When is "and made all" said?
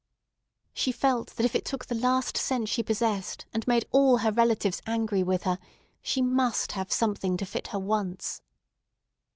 3.53-4.17